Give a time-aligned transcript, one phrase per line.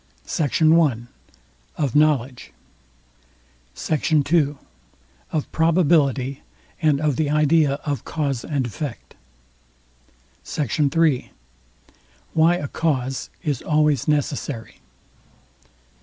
[0.25, 0.63] SECT.
[0.63, 0.97] I.
[1.77, 2.51] OF KNOWLEDGE.
[3.75, 4.33] SECT.
[4.33, 4.55] II.
[5.31, 6.41] OF PROBABILITY,
[6.81, 9.13] AND OF THE IDEA OF CAUSE AND EFFECT.
[10.43, 10.97] SECT.
[10.97, 11.31] III.
[12.33, 14.81] WHY A CAUSE IS ALWAYS NECESSARY.